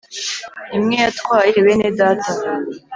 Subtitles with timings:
[0.75, 2.31] imwe yatwaye bene data